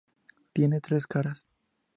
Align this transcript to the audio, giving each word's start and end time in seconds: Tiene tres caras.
Tiene 0.51 0.81
tres 0.81 1.05
caras. 1.05 1.47